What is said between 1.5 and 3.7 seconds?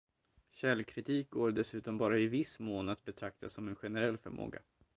dessutom bara i viss mån att betrakta som